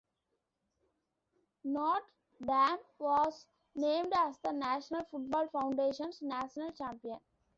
Notre 1.63 2.09
Dame 2.43 2.79
was 2.97 3.45
named 3.75 4.11
as 4.17 4.35
the 4.39 4.51
National 4.51 5.03
Football 5.05 5.47
Foundation's 5.49 6.19
national 6.23 6.71
champion. 6.71 7.19